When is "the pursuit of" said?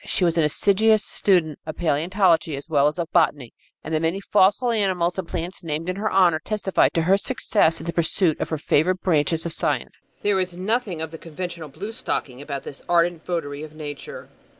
7.85-8.49